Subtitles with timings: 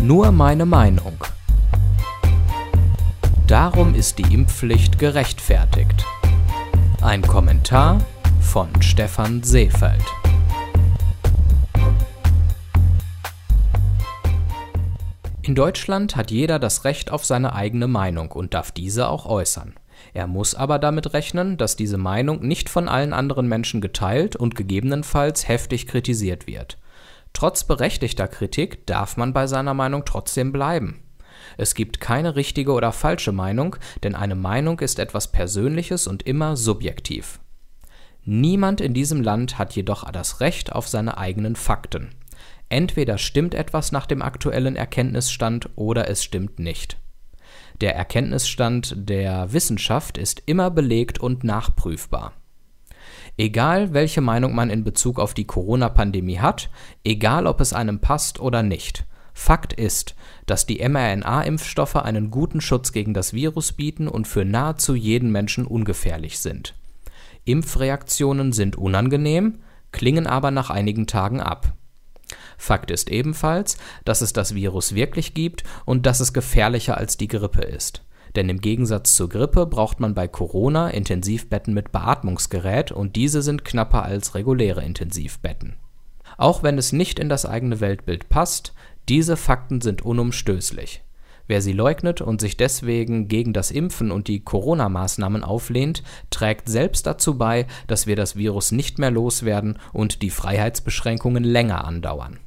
[0.00, 1.24] Nur meine Meinung.
[3.46, 6.04] Darum ist die Impfpflicht gerechtfertigt.
[7.02, 7.98] Ein Kommentar
[8.40, 10.04] von Stefan Seefeld.
[15.42, 19.74] In Deutschland hat jeder das Recht auf seine eigene Meinung und darf diese auch äußern.
[20.14, 24.54] Er muss aber damit rechnen, dass diese Meinung nicht von allen anderen Menschen geteilt und
[24.54, 26.78] gegebenenfalls heftig kritisiert wird.
[27.34, 31.02] Trotz berechtigter Kritik darf man bei seiner Meinung trotzdem bleiben.
[31.58, 36.56] Es gibt keine richtige oder falsche Meinung, denn eine Meinung ist etwas Persönliches und immer
[36.56, 37.40] subjektiv.
[38.24, 42.14] Niemand in diesem Land hat jedoch das Recht auf seine eigenen Fakten.
[42.70, 46.96] Entweder stimmt etwas nach dem aktuellen Erkenntnisstand oder es stimmt nicht.
[47.80, 52.32] Der Erkenntnisstand der Wissenschaft ist immer belegt und nachprüfbar.
[53.36, 56.70] Egal, welche Meinung man in Bezug auf die Corona-Pandemie hat,
[57.02, 59.04] egal ob es einem passt oder nicht,
[59.36, 60.14] Fakt ist,
[60.46, 65.66] dass die mRNA-Impfstoffe einen guten Schutz gegen das Virus bieten und für nahezu jeden Menschen
[65.66, 66.74] ungefährlich sind.
[67.44, 69.58] Impfreaktionen sind unangenehm,
[69.90, 71.72] klingen aber nach einigen Tagen ab.
[72.56, 77.28] Fakt ist ebenfalls, dass es das Virus wirklich gibt und dass es gefährlicher als die
[77.28, 78.04] Grippe ist.
[78.36, 83.64] Denn im Gegensatz zur Grippe braucht man bei Corona Intensivbetten mit Beatmungsgerät und diese sind
[83.64, 85.76] knapper als reguläre Intensivbetten.
[86.36, 88.74] Auch wenn es nicht in das eigene Weltbild passt,
[89.08, 91.02] diese Fakten sind unumstößlich.
[91.46, 97.06] Wer sie leugnet und sich deswegen gegen das Impfen und die Corona-Maßnahmen auflehnt, trägt selbst
[97.06, 102.38] dazu bei, dass wir das Virus nicht mehr loswerden und die Freiheitsbeschränkungen länger andauern.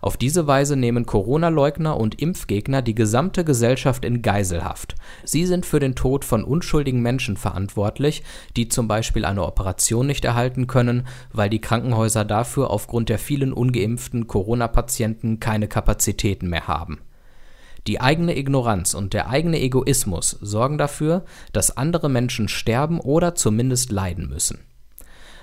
[0.00, 4.94] Auf diese Weise nehmen Corona-Leugner und Impfgegner die gesamte Gesellschaft in Geiselhaft.
[5.24, 8.22] Sie sind für den Tod von unschuldigen Menschen verantwortlich,
[8.56, 13.52] die zum Beispiel eine Operation nicht erhalten können, weil die Krankenhäuser dafür aufgrund der vielen
[13.52, 17.00] ungeimpften Corona-Patienten keine Kapazitäten mehr haben.
[17.86, 23.92] Die eigene Ignoranz und der eigene Egoismus sorgen dafür, dass andere Menschen sterben oder zumindest
[23.92, 24.58] leiden müssen.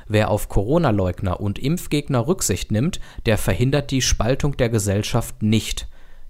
[0.07, 5.87] Wer auf Corona-Leugner und Impfgegner Rücksicht nimmt, der verhindert die Spaltung der Gesellschaft nicht.